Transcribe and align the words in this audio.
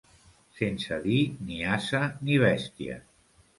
Sense 0.59 0.97
dir 1.03 1.19
ni 1.51 1.61
ase 1.75 2.03
ni 2.25 2.43
bèstia. 2.47 2.99